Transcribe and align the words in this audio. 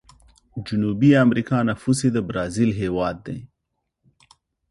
جنوبي 0.65 1.09
امريکا 1.23 1.57
نفوس 1.69 1.99
یې 2.05 2.09
د 2.13 2.17
برازیل 2.27 2.71
هیواد 2.81 3.15
دی. 3.27 3.39